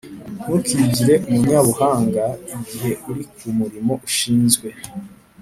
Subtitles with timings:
[0.43, 2.23] Ntukigire umunyabuhanga
[2.55, 4.67] igihe uri ku murimo ushinzwe,